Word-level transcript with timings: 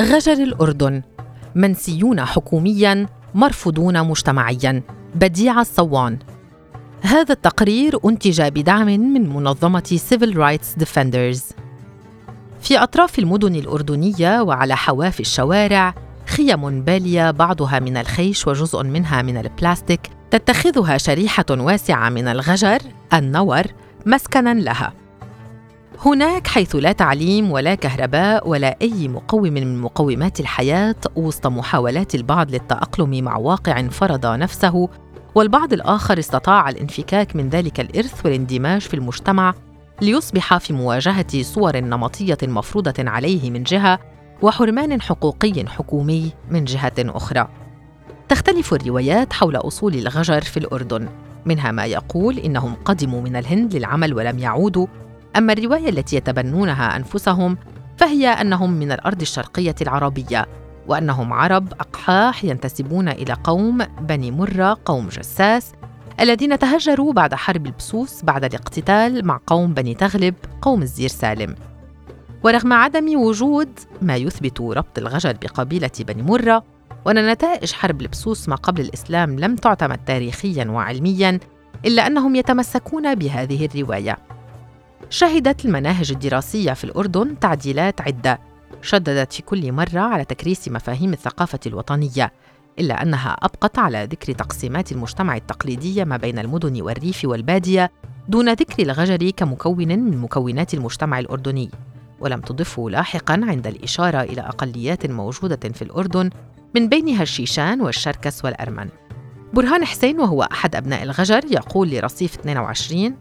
غجر 0.00 0.32
الأردن. 0.32 1.02
منسيون 1.54 2.24
حكومياً 2.24 3.06
مرفوضون 3.34 4.06
مجتمعياً. 4.06 4.82
بديع 5.14 5.60
الصوان. 5.60 6.18
هذا 7.02 7.32
التقرير 7.32 7.98
أنتج 8.04 8.42
بدعم 8.42 8.86
من 8.86 9.28
منظمة 9.28 10.00
Civil 10.10 10.34
Rights 10.34 10.82
Defenders. 10.82 11.54
في 12.60 12.78
أطراف 12.78 13.18
المدن 13.18 13.54
الأردنية 13.54 14.40
وعلى 14.42 14.76
حواف 14.76 15.20
الشوارع 15.20 15.94
خيم 16.26 16.82
بالية 16.82 17.30
بعضها 17.30 17.78
من 17.78 17.96
الخيش 17.96 18.46
وجزء 18.46 18.82
منها 18.82 19.22
من 19.22 19.36
البلاستيك 19.36 20.00
تتخذها 20.30 20.98
شريحة 20.98 21.44
واسعة 21.50 22.08
من 22.08 22.28
الغجر 22.28 22.78
النور 23.14 23.62
مسكنا 24.06 24.54
لها. 24.54 24.92
هناك 26.04 26.46
حيث 26.46 26.76
لا 26.76 26.92
تعليم 26.92 27.50
ولا 27.50 27.74
كهرباء 27.74 28.48
ولا 28.48 28.76
أي 28.82 29.08
مقوم 29.08 29.42
من 29.42 29.80
مقومات 29.80 30.40
الحياة 30.40 30.94
وسط 31.16 31.46
محاولات 31.46 32.14
البعض 32.14 32.50
للتأقلم 32.50 33.24
مع 33.24 33.36
واقع 33.36 33.88
فرض 33.88 34.26
نفسه 34.26 34.88
والبعض 35.34 35.72
الآخر 35.72 36.18
استطاع 36.18 36.68
الانفكاك 36.68 37.36
من 37.36 37.48
ذلك 37.48 37.80
الإرث 37.80 38.26
والاندماج 38.26 38.80
في 38.80 38.94
المجتمع 38.94 39.54
ليصبح 40.02 40.58
في 40.58 40.72
مواجهة 40.72 41.42
صور 41.42 41.76
نمطية 41.76 42.38
مفروضة 42.42 42.94
عليه 42.98 43.50
من 43.50 43.62
جهة 43.62 43.98
وحرمان 44.42 45.02
حقوقي 45.02 45.64
حكومي 45.66 46.32
من 46.50 46.64
جهة 46.64 46.92
أخرى. 46.98 47.48
تختلف 48.28 48.74
الروايات 48.74 49.32
حول 49.32 49.56
أصول 49.56 49.94
الغجر 49.94 50.40
في 50.40 50.56
الأردن 50.56 51.08
منها 51.46 51.70
ما 51.70 51.84
يقول 51.84 52.38
إنهم 52.38 52.74
قدموا 52.84 53.20
من 53.22 53.36
الهند 53.36 53.76
للعمل 53.76 54.14
ولم 54.14 54.38
يعودوا 54.38 54.86
أما 55.36 55.52
الرواية 55.52 55.88
التي 55.88 56.16
يتبنونها 56.16 56.96
أنفسهم 56.96 57.58
فهي 57.96 58.28
أنهم 58.28 58.70
من 58.70 58.92
الأرض 58.92 59.20
الشرقية 59.20 59.74
العربية 59.82 60.46
وأنهم 60.88 61.32
عرب 61.32 61.72
أقحاح 61.72 62.44
ينتسبون 62.44 63.08
إلى 63.08 63.36
قوم 63.44 63.78
بني 64.00 64.30
مرة 64.30 64.78
قوم 64.84 65.08
جساس 65.08 65.72
الذين 66.20 66.58
تهجروا 66.58 67.12
بعد 67.12 67.34
حرب 67.34 67.66
البسوس 67.66 68.22
بعد 68.22 68.44
الاقتتال 68.44 69.26
مع 69.26 69.40
قوم 69.46 69.74
بني 69.74 69.94
تغلب 69.94 70.34
قوم 70.62 70.82
الزير 70.82 71.08
سالم. 71.08 71.54
ورغم 72.44 72.72
عدم 72.72 73.20
وجود 73.20 73.68
ما 74.02 74.16
يثبت 74.16 74.60
ربط 74.60 74.98
الغجر 74.98 75.32
بقبيلة 75.42 75.90
بني 76.00 76.22
مرة 76.22 76.64
وأن 77.04 77.30
نتائج 77.32 77.72
حرب 77.72 78.02
البسوس 78.02 78.48
ما 78.48 78.56
قبل 78.56 78.80
الإسلام 78.80 79.38
لم 79.38 79.56
تعتمد 79.56 79.98
تاريخيا 80.06 80.64
وعلميا 80.64 81.40
إلا 81.84 82.06
أنهم 82.06 82.36
يتمسكون 82.36 83.14
بهذه 83.14 83.68
الرواية. 83.74 84.18
شهدت 85.10 85.64
المناهج 85.64 86.10
الدراسية 86.10 86.72
في 86.72 86.84
الأردن 86.84 87.38
تعديلات 87.38 88.00
عدة 88.00 88.40
شددت 88.82 89.32
في 89.32 89.42
كل 89.42 89.72
مرة 89.72 90.00
على 90.00 90.24
تكريس 90.24 90.68
مفاهيم 90.68 91.12
الثقافة 91.12 91.60
الوطنية 91.66 92.32
إلا 92.78 93.02
أنها 93.02 93.30
أبقت 93.30 93.78
على 93.78 94.04
ذكر 94.04 94.32
تقسيمات 94.32 94.92
المجتمع 94.92 95.36
التقليدية 95.36 96.04
ما 96.04 96.16
بين 96.16 96.38
المدن 96.38 96.82
والريف 96.82 97.24
والبادية 97.24 97.90
دون 98.28 98.52
ذكر 98.52 98.82
الغجر 98.82 99.30
كمكون 99.30 99.88
من 99.88 100.18
مكونات 100.18 100.74
المجتمع 100.74 101.18
الأردني 101.18 101.70
ولم 102.20 102.40
تضفه 102.40 102.90
لاحقا 102.90 103.40
عند 103.42 103.66
الإشارة 103.66 104.20
إلى 104.20 104.40
أقليات 104.40 105.06
موجودة 105.06 105.68
في 105.68 105.82
الأردن 105.82 106.30
من 106.74 106.88
بينها 106.88 107.22
الشيشان 107.22 107.80
والشركس 107.80 108.44
والأرمن. 108.44 108.88
برهان 109.52 109.84
حسين 109.84 110.20
وهو 110.20 110.42
أحد 110.42 110.76
أبناء 110.76 111.02
الغجر 111.02 111.40
يقول 111.50 111.90
لرصيف 111.90 112.38
22 112.38 113.16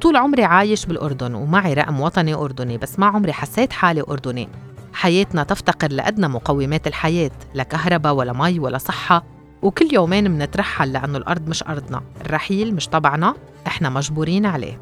طول 0.00 0.16
عمري 0.16 0.44
عايش 0.44 0.86
بالأردن 0.86 1.34
ومعي 1.34 1.74
رقم 1.74 2.00
وطني 2.00 2.34
أردني 2.34 2.78
بس 2.78 2.98
ما 2.98 3.06
عمري 3.06 3.32
حسيت 3.32 3.72
حالي 3.72 4.02
أردني. 4.02 4.48
حياتنا 4.92 5.42
تفتقر 5.42 5.92
لأدنى 5.92 6.28
مقومات 6.28 6.86
الحياة 6.86 7.30
لا 7.54 7.62
كهرباء 7.62 8.14
ولا 8.14 8.32
مي 8.32 8.58
ولا 8.58 8.78
صحة. 8.78 9.24
وكل 9.62 9.88
يومين 9.92 10.30
منترحل 10.30 10.92
لأنه 10.92 11.18
الأرض 11.18 11.48
مش 11.48 11.62
أرضنا 11.62 12.02
الرحيل 12.20 12.74
مش 12.74 12.86
تبعنا 12.86 13.34
إحنا 13.66 13.88
مجبورين 13.88 14.46
عليه. 14.46 14.80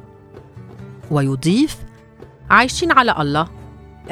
ويضيف 1.11 1.77
عايشين 2.51 2.93
على 2.93 3.15
الله. 3.19 3.49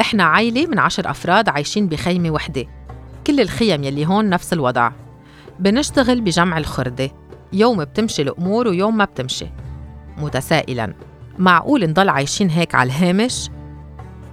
إحنا 0.01 0.25
عائلة 0.25 0.67
من 0.67 0.79
عشر 0.79 1.11
أفراد 1.11 1.49
عايشين 1.49 1.89
بخيمة 1.89 2.31
وحدة. 2.31 2.67
كل 3.27 3.41
الخيم 3.41 3.85
يلي 3.85 4.07
هون 4.07 4.29
نفس 4.29 4.53
الوضع. 4.53 4.93
بنشتغل 5.59 6.21
بجمع 6.21 6.59
الخردة. 6.59 7.11
يوم 7.53 7.85
بتمشي 7.85 8.23
الأمور 8.23 8.69
ويوم 8.69 8.97
ما 8.97 9.05
بتمشي. 9.05 9.47
متسائلا. 10.19 10.95
معقول 11.39 11.87
نضل 11.87 12.09
عايشين 12.09 12.51
هيك 12.51 12.75
على 12.75 12.87
الهامش؟ 12.87 13.51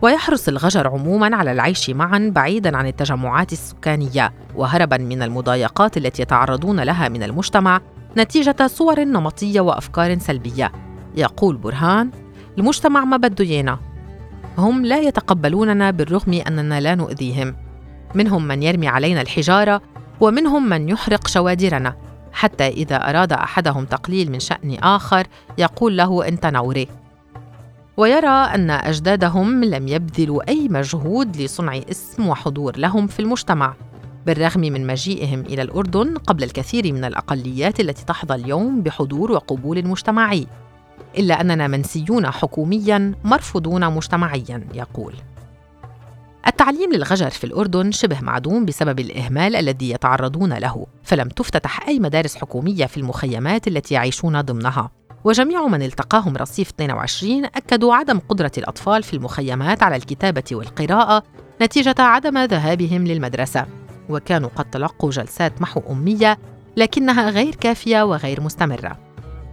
ويحرص 0.01 0.47
الغجر 0.47 0.87
عموما 0.87 1.35
على 1.35 1.51
العيش 1.51 1.89
معا 1.89 2.31
بعيدا 2.35 2.77
عن 2.77 2.87
التجمعات 2.87 3.53
السكانية 3.53 4.33
وهربا 4.55 4.97
من 4.97 5.23
المضايقات 5.23 5.97
التي 5.97 6.21
يتعرضون 6.21 6.79
لها 6.79 7.09
من 7.09 7.23
المجتمع 7.23 7.81
نتيجة 8.17 8.67
صور 8.67 8.99
نمطية 8.99 9.61
وأفكار 9.61 10.19
سلبية. 10.19 10.71
يقول 11.15 11.57
برهان 11.57 12.11
المجتمع 12.57 13.05
ما 13.05 13.17
بده 13.17 13.45
ايانا 13.45 13.79
هم 14.57 14.85
لا 14.85 14.99
يتقبلوننا 14.99 15.91
بالرغم 15.91 16.41
أننا 16.47 16.81
لا 16.81 16.95
نؤذيهم. 16.95 17.55
منهم 18.15 18.47
من 18.47 18.63
يرمي 18.63 18.87
علينا 18.87 19.21
الحجارة 19.21 19.81
ومنهم 20.19 20.69
من 20.69 20.89
يحرق 20.89 21.27
شوادرنا. 21.27 21.95
حتى 22.41 22.67
إذا 22.67 22.95
أراد 23.09 23.33
أحدهم 23.33 23.85
تقليل 23.85 24.31
من 24.31 24.39
شأن 24.39 24.77
آخر 24.83 25.27
يقول 25.57 25.97
له 25.97 26.27
أنت 26.27 26.45
نوري 26.45 26.87
ويرى 27.97 28.27
أن 28.27 28.69
أجدادهم 28.69 29.63
لم 29.63 29.87
يبذلوا 29.87 30.49
أي 30.49 30.67
مجهود 30.69 31.37
لصنع 31.37 31.79
اسم 31.91 32.27
وحضور 32.27 32.77
لهم 32.77 33.07
في 33.07 33.19
المجتمع 33.19 33.73
بالرغم 34.25 34.61
من 34.61 34.87
مجيئهم 34.87 35.39
إلى 35.41 35.61
الأردن 35.61 36.17
قبل 36.17 36.43
الكثير 36.43 36.93
من 36.93 37.03
الأقليات 37.03 37.79
التي 37.79 38.05
تحظى 38.05 38.35
اليوم 38.35 38.81
بحضور 38.81 39.31
وقبول 39.31 39.87
مجتمعي. 39.87 40.47
إلا 41.17 41.41
أننا 41.41 41.67
منسيون 41.67 42.31
حكومياً 42.31 43.13
مرفوضون 43.23 43.93
مجتمعياً 43.93 44.67
يقول. 44.73 45.13
التعليم 46.47 46.93
للغجر 46.93 47.29
في 47.29 47.43
الأردن 47.43 47.91
شبه 47.91 48.21
معدوم 48.21 48.65
بسبب 48.65 48.99
الإهمال 48.99 49.55
الذي 49.55 49.89
يتعرضون 49.89 50.53
له، 50.53 50.85
فلم 51.03 51.29
تفتتح 51.29 51.87
أي 51.87 51.99
مدارس 51.99 52.35
حكومية 52.35 52.85
في 52.85 52.97
المخيمات 52.97 53.67
التي 53.67 53.93
يعيشون 53.93 54.41
ضمنها. 54.41 54.91
وجميع 55.23 55.67
من 55.67 55.81
التقاهم 55.81 56.37
رصيف 56.37 56.69
22 56.69 57.45
أكدوا 57.45 57.95
عدم 57.95 58.19
قدرة 58.19 58.51
الأطفال 58.57 59.03
في 59.03 59.13
المخيمات 59.13 59.83
على 59.83 59.95
الكتابة 59.95 60.43
والقراءة 60.51 61.23
نتيجة 61.61 61.95
عدم 61.99 62.37
ذهابهم 62.37 63.07
للمدرسة، 63.07 63.65
وكانوا 64.09 64.49
قد 64.55 64.69
تلقوا 64.69 65.11
جلسات 65.11 65.61
محو 65.61 65.81
أمية 65.89 66.37
لكنها 66.77 67.29
غير 67.29 67.55
كافية 67.55 68.03
وغير 68.03 68.41
مستمرة. 68.41 69.10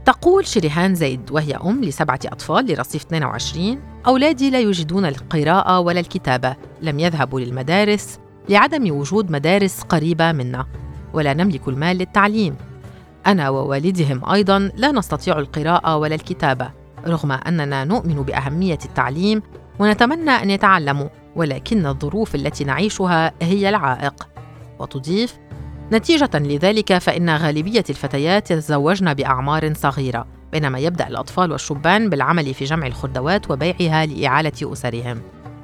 تقول 0.09 0.47
شريهان 0.47 0.95
زيد 0.95 1.31
وهي 1.31 1.55
أم 1.55 1.85
لسبعة 1.85 2.21
أطفال 2.27 2.67
لرصيف 2.67 3.05
22 3.05 3.81
أولادي 4.07 4.51
لا 4.51 4.61
يجدون 4.61 5.07
القراءة 5.07 5.81
ولا 5.81 6.01
الكتابة 6.01 6.57
لم 6.83 6.99
يذهبوا 6.99 7.41
للمدارس 7.41 8.19
لعدم 8.49 8.97
وجود 8.99 9.31
مدارس 9.31 9.83
قريبة 9.83 10.33
منا 10.33 10.67
ولا 11.13 11.35
نملك 11.35 11.69
المال 11.69 11.97
للتعليم. 11.97 12.57
أنا 13.27 13.49
ووالدهم 13.49 14.31
أيضا 14.31 14.71
لا 14.77 14.93
نستطيع 14.93 15.39
القراءة 15.39 15.97
ولا 15.97 16.15
الكتابة 16.15 16.71
رغم 17.07 17.33
أننا 17.33 17.85
نؤمن 17.85 18.23
بأهمية 18.23 18.79
التعليم 18.85 19.43
ونتمنى 19.79 20.31
أن 20.31 20.51
يتعلموا 20.51 21.09
ولكن 21.37 21.87
الظروف 21.87 22.35
التي 22.35 22.65
نعيشها 22.65 23.33
هي 23.43 23.69
العائق. 23.69 24.29
وتضيف 24.79 25.39
نتيجة 25.93 26.31
لذلك 26.35 26.99
فإن 26.99 27.31
غالبية 27.31 27.85
الفتيات 27.91 28.51
يتزوجن 28.51 29.15
بأعمار 29.15 29.75
صغيرة 29.75 30.27
بينما 30.53 30.79
يبدأ 30.79 31.09
الأطفال 31.09 31.53
والشبان 31.53 32.11
بالعمل 32.11 32.55
في 32.55 32.65
جمع 32.65 32.87
الخردوات 32.87 33.51
وبيعها 33.51 34.07
لإعالة 34.07 34.53
أسرهم. 34.63 35.21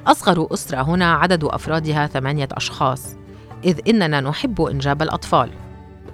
أصغر 0.06 0.48
أسرة 0.52 0.82
هنا 0.82 1.14
عدد 1.14 1.44
أفرادها 1.44 2.06
ثمانية 2.06 2.48
أشخاص 2.52 3.16
إذ 3.64 3.80
إننا 3.88 4.20
نحب 4.20 4.62
إنجاب 4.62 5.02
الأطفال. 5.02 5.50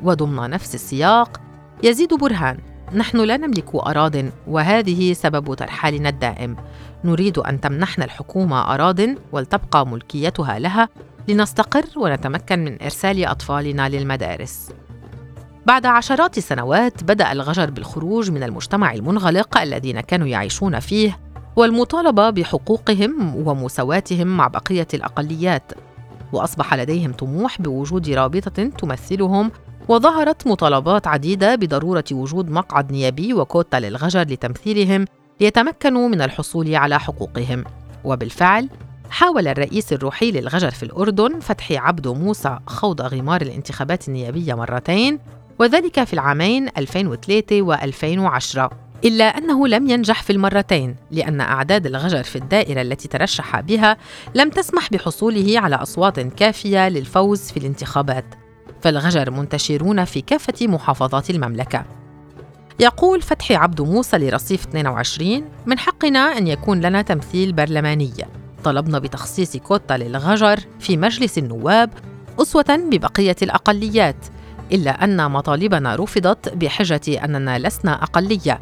وضمن 0.03 0.51
نفس 0.51 0.75
السياق 0.75 1.41
يزيد 1.83 2.15
برهان 2.15 2.59
نحن 2.95 3.17
لا 3.21 3.37
نملك 3.37 3.75
أراض 3.75 4.15
وهذه 4.47 5.13
سبب 5.13 5.55
ترحالنا 5.55 6.09
الدائم. 6.09 6.57
نريد 7.05 7.39
أن 7.39 7.61
تمنحنا 7.61 8.05
الحكومة 8.05 8.75
أراض 8.75 9.01
ولتبقى 9.33 9.87
ملكيتها 9.87 10.59
لها 10.59 10.89
لنستقر 11.29 11.85
ونتمكن 11.97 12.59
من 12.59 12.83
إرسال 12.83 13.25
أطفالنا 13.25 13.89
للمدارس. 13.89 14.69
بعد 15.67 15.87
عشرات 15.87 16.39
السنوات 16.39 17.05
بدأ 17.05 17.33
الغجر 17.33 17.71
بالخروج 17.71 18.31
من 18.31 18.43
المجتمع 18.43 18.93
المنغلق 18.93 19.59
الذين 19.59 20.01
كانوا 20.01 20.27
يعيشون 20.27 20.81
فيه 20.81 21.19
والمطالبة 21.57 22.31
بحقوقهم 22.31 23.37
ومساواتهم 23.37 24.37
مع 24.37 24.49
بقية 24.49 24.89
الأقليات 24.95 25.73
وأصبح 26.33 26.75
لديهم 26.75 27.13
طموح 27.13 27.63
بوجود 27.63 28.09
رابطة 28.09 28.65
تمثلهم 28.65 29.51
وظهرت 29.89 30.47
مطالبات 30.47 31.07
عديدة 31.07 31.55
بضرورة 31.55 32.05
وجود 32.13 32.51
مقعد 32.51 32.93
نيابي 32.93 33.35
وكوتا 33.35 33.77
للغجر 33.77 34.21
لتمثيلهم 34.21 35.05
ليتمكنوا 35.41 36.09
من 36.09 36.23
الحصول 36.23 36.75
على 36.75 37.01
حقوقهم. 37.01 37.65
وبالفعل 38.05 38.69
حاول 39.11 39.49
الرئيس 39.49 39.93
الروحي 39.93 40.31
للغجر 40.31 40.71
في 40.71 40.83
الأردن 40.83 41.41
فتحي 41.41 41.77
عبدو 41.77 42.15
موسى 42.15 42.59
خوض 42.67 43.03
غمار 43.03 43.43
الانتخابات 43.43 44.09
النيابية 44.09 44.55
مرتين 44.55 45.19
وذلك 45.59 46.05
في 46.05 46.13
العامين 46.13 46.69
2003 46.79 47.67
و2010 47.67 48.71
إلا 49.05 49.25
أنه 49.25 49.69
لم 49.69 49.91
ينجح 49.91 50.23
في 50.23 50.33
المرتين 50.33 50.97
لأن 51.11 51.41
أعداد 51.41 51.87
الغجر 51.87 52.23
في 52.23 52.37
الدائرة 52.37 52.83
التي 52.83 53.09
ترشح 53.09 53.61
بها 53.61 53.97
لم 54.35 54.51
تسمح 54.51 54.89
بحصوله 54.91 55.61
على 55.61 55.77
أصوات 55.77 56.21
كافية 56.21 56.89
للفوز 56.89 57.41
في 57.41 57.57
الانتخابات. 57.57 58.25
فالغجر 58.83 59.31
منتشرون 59.31 60.05
في 60.05 60.21
كافة 60.21 60.67
محافظات 60.67 61.31
المملكة. 61.31 61.85
يقول 62.81 63.23
فتحي 63.23 63.55
عبد 63.55 63.81
موسى 63.81 64.19
لرصيف 64.19 64.67
22 64.67 65.45
من 65.67 65.79
حقنا 65.79 66.19
أن 66.19 66.47
يكون 66.47 66.81
لنا 66.81 67.03
تمثيل 67.03 67.53
برلماني. 67.53 68.13
طلبنا 68.65 68.99
بتخصيص 68.99 69.57
كوتا 69.57 69.95
للغجر 69.95 70.61
في 70.81 70.97
مجلس 70.97 71.39
النواب 71.39 71.91
أسوة 72.43 72.65
ببقية 72.91 73.37
الأقليات 73.43 74.27
إلا 74.73 75.05
أن 75.05 75.31
مطالبنا 75.31 75.97
رفضت 75.97 76.55
بحجة 76.55 77.25
أننا 77.25 77.59
لسنا 77.59 78.03
أقلية. 78.03 78.61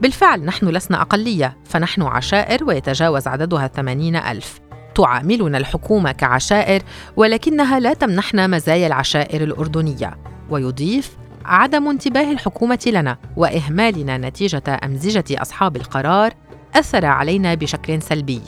بالفعل 0.00 0.44
نحن 0.44 0.68
لسنا 0.68 1.00
أقلية 1.02 1.56
فنحن 1.64 2.02
عشائر 2.02 2.64
ويتجاوز 2.64 3.28
عددها 3.28 3.66
الثمانين 3.66 4.16
ألف. 4.16 4.60
تعاملنا 4.94 5.58
الحكومة 5.58 6.12
كعشائر 6.12 6.82
ولكنها 7.16 7.80
لا 7.80 7.94
تمنحنا 7.94 8.46
مزايا 8.46 8.86
العشائر 8.86 9.44
الأردنية. 9.44 10.18
ويضيف 10.50 11.16
عدم 11.44 11.88
انتباه 11.88 12.32
الحكومة 12.32 12.78
لنا 12.86 13.18
وإهمالنا 13.36 14.18
نتيجة 14.18 14.80
أمزجة 14.84 15.42
أصحاب 15.42 15.76
القرار 15.76 16.32
أثر 16.74 17.06
علينا 17.06 17.54
بشكل 17.54 18.02
سلبي. 18.02 18.40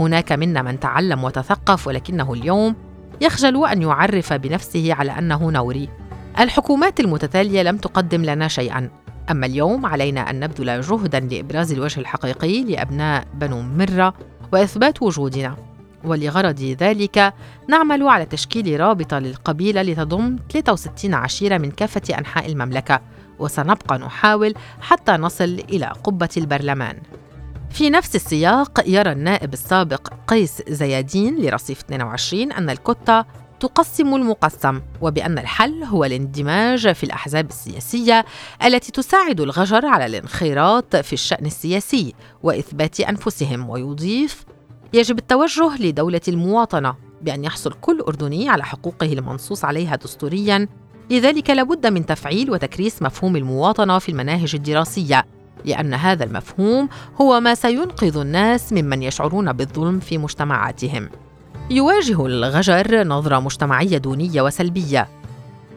هناك 0.00 0.32
منا 0.32 0.62
من 0.62 0.80
تعلم 0.80 1.24
وتثقف 1.24 1.86
ولكنه 1.86 2.32
اليوم 2.32 2.76
يخجل 3.20 3.66
أن 3.66 3.82
يعرف 3.82 4.32
بنفسه 4.32 4.94
على 4.94 5.18
أنه 5.18 5.50
نوري. 5.50 5.88
الحكومات 6.38 7.00
المتتالية 7.00 7.62
لم 7.62 7.76
تقدم 7.76 8.24
لنا 8.24 8.48
شيئا. 8.48 8.90
أما 9.30 9.46
اليوم 9.46 9.86
علينا 9.86 10.30
أن 10.30 10.40
نبذل 10.40 10.80
جهدا 10.80 11.20
لإبراز 11.20 11.72
الوجه 11.72 12.00
الحقيقي 12.00 12.64
لأبناء 12.64 13.24
بنو 13.34 13.62
مرة 13.62 14.14
وإثبات 14.52 15.02
وجودنا. 15.02 15.56
ولغرض 16.04 16.60
ذلك 16.60 17.34
نعمل 17.68 18.08
على 18.08 18.26
تشكيل 18.26 18.80
رابطة 18.80 19.18
للقبيلة 19.18 19.82
لتضم 19.82 20.36
63 20.52 21.14
عشيرة 21.14 21.58
من 21.58 21.70
كافة 21.70 22.18
أنحاء 22.18 22.46
المملكة 22.46 23.00
وسنبقى 23.38 23.98
نحاول 23.98 24.54
حتى 24.80 25.12
نصل 25.12 25.60
إلى 25.70 25.86
قبة 26.04 26.28
البرلمان. 26.36 26.96
في 27.70 27.90
نفس 27.90 28.16
السياق 28.16 28.80
يرى 28.86 29.12
النائب 29.12 29.52
السابق 29.52 30.08
قيس 30.26 30.62
زيادين 30.68 31.36
لرصيف 31.36 31.80
22 31.80 32.52
أن 32.52 32.70
الكتة 32.70 33.24
تقسم 33.60 34.14
المقسم 34.14 34.80
وبأن 35.00 35.38
الحل 35.38 35.84
هو 35.84 36.04
الاندماج 36.04 36.92
في 36.92 37.04
الأحزاب 37.04 37.48
السياسية 37.48 38.24
التي 38.64 38.92
تساعد 38.92 39.40
الغجر 39.40 39.86
على 39.86 40.06
الانخراط 40.06 40.96
في 40.96 41.12
الشأن 41.12 41.46
السياسي 41.46 42.14
وإثبات 42.42 43.00
أنفسهم 43.00 43.70
ويضيف 43.70 44.44
يجب 44.92 45.18
التوجه 45.18 45.82
لدولة 45.82 46.20
المواطنة 46.28 46.94
بأن 47.22 47.44
يحصل 47.44 47.72
كل 47.72 48.00
أردني 48.00 48.48
على 48.48 48.64
حقوقه 48.64 49.12
المنصوص 49.12 49.64
عليها 49.64 49.96
دستوريا 49.96 50.68
لذلك 51.10 51.50
لابد 51.50 51.86
من 51.86 52.06
تفعيل 52.06 52.50
وتكريس 52.50 53.02
مفهوم 53.02 53.36
المواطنة 53.36 53.98
في 53.98 54.08
المناهج 54.08 54.54
الدراسية. 54.54 55.24
لأن 55.64 55.94
هذا 55.94 56.24
المفهوم 56.24 56.88
هو 57.20 57.40
ما 57.40 57.54
سينقذ 57.54 58.16
الناس 58.16 58.72
ممن 58.72 59.02
يشعرون 59.02 59.52
بالظلم 59.52 60.00
في 60.00 60.18
مجتمعاتهم. 60.18 61.08
يواجه 61.70 62.26
الغجر 62.26 63.04
نظرة 63.06 63.40
مجتمعية 63.40 63.98
دونية 63.98 64.42
وسلبية 64.42 65.08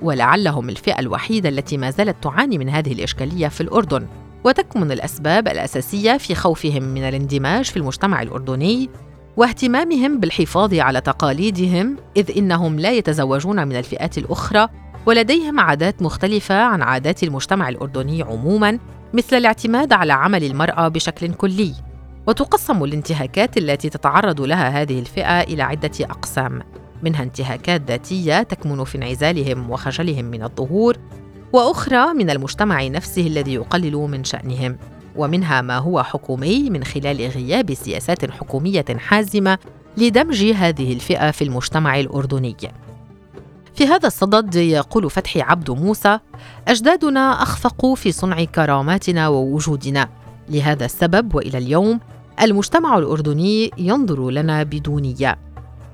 ولعلهم 0.01 0.69
الفئة 0.69 0.99
الوحيدة 0.99 1.49
التي 1.49 1.77
ما 1.77 1.91
زالت 1.91 2.23
تعاني 2.23 2.57
من 2.57 2.69
هذه 2.69 2.91
الإشكالية 2.91 3.47
في 3.47 3.61
الأردن. 3.61 4.07
وتكمن 4.43 4.91
الأسباب 4.91 5.47
الأساسية 5.47 6.17
في 6.17 6.35
خوفهم 6.35 6.83
من 6.83 7.03
الاندماج 7.03 7.65
في 7.65 7.77
المجتمع 7.77 8.21
الأردني 8.21 8.89
واهتمامهم 9.37 10.19
بالحفاظ 10.19 10.73
على 10.73 11.01
تقاليدهم 11.01 11.97
إذ 12.17 12.37
إنهم 12.37 12.79
لا 12.79 12.91
يتزوجون 12.91 13.67
من 13.67 13.75
الفئات 13.75 14.17
الأخرى 14.17 14.67
ولديهم 15.05 15.59
عادات 15.59 16.01
مختلفة 16.01 16.61
عن 16.61 16.81
عادات 16.81 17.23
المجتمع 17.23 17.69
الأردني 17.69 18.23
عموماً 18.23 18.79
مثل 19.13 19.37
الاعتماد 19.37 19.93
على 19.93 20.13
عمل 20.13 20.43
المرأة 20.43 20.87
بشكل 20.87 21.33
كلي 21.33 21.73
وتقسم 22.27 22.83
الانتهاكات 22.83 23.57
التي 23.57 23.89
تتعرض 23.89 24.41
لها 24.41 24.81
هذه 24.81 24.99
الفئة 24.99 25.41
إلى 25.41 25.63
عدة 25.63 25.91
أقسام 26.01 26.61
منها 27.03 27.23
انتهاكات 27.23 27.81
ذاتية 27.87 28.43
تكمن 28.43 28.83
في 28.83 28.97
انعزالهم 28.97 29.69
وخجلهم 29.69 30.25
من 30.25 30.43
الظهور 30.43 30.97
وأخرى 31.53 32.13
من 32.13 32.29
المجتمع 32.29 32.87
نفسه 32.87 33.27
الذي 33.27 33.53
يقلل 33.53 33.95
من 33.95 34.23
شأنهم 34.23 34.77
ومنها 35.15 35.61
ما 35.61 35.77
هو 35.77 36.03
حكومي 36.03 36.69
من 36.69 36.83
خلال 36.83 37.17
غياب 37.27 37.73
سياسات 37.73 38.31
حكومية 38.31 38.85
حازمة 38.97 39.57
لدمج 39.97 40.43
هذه 40.43 40.93
الفئة 40.93 41.31
في 41.31 41.43
المجتمع 41.43 41.99
الأردني. 41.99 42.55
في 43.81 43.87
هذا 43.87 44.07
الصدد 44.07 44.55
يقول 44.55 45.09
فتحي 45.09 45.41
عبد 45.41 45.71
موسى 45.71 46.19
أجدادنا 46.67 47.43
اخفقوا 47.43 47.95
في 47.95 48.11
صنع 48.11 48.43
كراماتنا 48.43 49.27
ووجودنا. 49.27 50.09
لهذا 50.49 50.85
السبب 50.85 51.35
وإلى 51.35 51.57
اليوم 51.57 51.99
المجتمع 52.41 52.97
الأردني 52.97 53.71
ينظر 53.77 54.29
لنا 54.29 54.63
بدونية. 54.63 55.37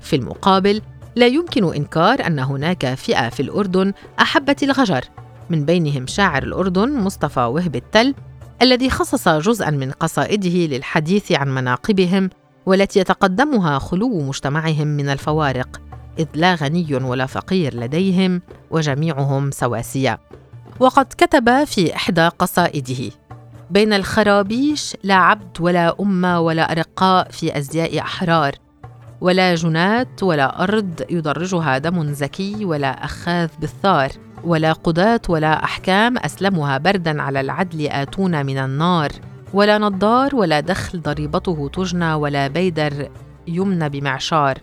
في 0.01 0.15
المقابل 0.15 0.81
لا 1.15 1.27
يمكن 1.27 1.73
إنكار 1.73 2.27
أن 2.27 2.39
هناك 2.39 2.93
فئة 2.93 3.29
في 3.29 3.39
الأردن 3.39 3.93
أحبت 4.19 4.63
الغجر. 4.63 5.05
من 5.49 5.65
بينهم 5.65 6.07
شاعر 6.07 6.43
الأردن 6.43 6.99
مصطفى 6.99 7.39
وهب 7.39 7.75
التل 7.75 8.15
الذي 8.61 8.89
خصص 8.89 9.29
جزءا 9.29 9.69
من 9.69 9.91
قصائده 9.91 10.75
للحديث 10.75 11.31
عن 11.31 11.55
مناقبهم 11.55 12.29
والتي 12.65 12.99
يتقدمها 12.99 13.79
خلو 13.79 14.21
مجتمعهم 14.21 14.87
من 14.87 15.09
الفوارق. 15.09 15.86
إذ 16.19 16.27
لا 16.33 16.55
غني 16.55 16.95
ولا 16.95 17.25
فقير 17.25 17.75
لديهم 17.75 18.41
وجميعهم 18.71 19.51
سواسية. 19.51 20.19
وقد 20.79 21.05
كتب 21.05 21.63
في 21.63 21.95
إحدى 21.95 22.27
قصائده 22.27 23.11
بين 23.69 23.93
الخرابيش 23.93 24.97
لا 25.03 25.15
عبد 25.15 25.61
ولا 25.61 25.95
أمة 25.99 26.39
ولا 26.39 26.71
أرقاء 26.71 27.31
في 27.31 27.57
أزياء 27.57 27.99
أحرار 27.99 28.55
ولا 29.21 29.55
جنات 29.55 30.23
ولا 30.23 30.63
أرض 30.63 31.01
يدرجها 31.09 31.77
دم 31.77 32.13
زكي 32.13 32.65
ولا 32.65 33.05
أخاذ 33.05 33.49
بالثار 33.59 34.11
ولا 34.43 34.73
قضاة 34.73 35.21
ولا 35.29 35.63
أحكام 35.63 36.17
أسلمها 36.17 36.77
بردا 36.77 37.21
على 37.21 37.41
العدل 37.41 37.87
آتون 37.87 38.45
من 38.45 38.57
النار 38.57 39.11
ولا 39.53 39.77
نضار 39.77 40.35
ولا 40.35 40.59
دخل 40.59 41.01
ضريبته 41.01 41.69
تجنى 41.73 42.13
ولا 42.13 42.47
بيدر 42.47 43.09
يمنى 43.47 43.89
بمعشار. 43.89 44.57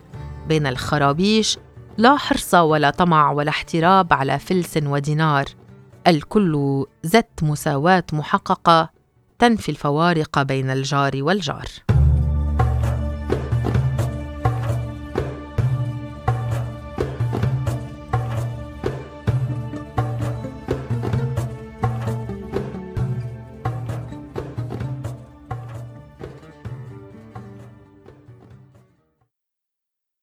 بين 0.47 0.67
الخرابيش 0.67 1.57
لا 1.97 2.17
حرص 2.17 2.53
ولا 2.53 2.89
طمع 2.89 3.31
ولا 3.31 3.49
احتراب 3.49 4.13
على 4.13 4.39
فلس 4.39 4.79
ودينار. 4.83 5.45
الكل 6.07 6.85
زت 7.03 7.43
مساواة 7.43 8.03
محققة 8.13 8.89
تنفي 9.39 9.69
الفوارق 9.69 10.41
بين 10.41 10.69
الجار 10.69 11.11
والجار. 11.15 11.94